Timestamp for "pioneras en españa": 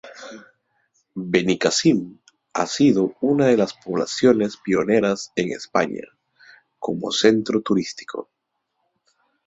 4.57-6.07